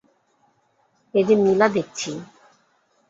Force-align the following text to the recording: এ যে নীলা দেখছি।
এ 1.13 1.21
যে 1.27 1.35
নীলা 1.35 1.67
দেখছি। 1.69 2.11